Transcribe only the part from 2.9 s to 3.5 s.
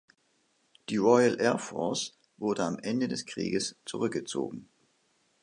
des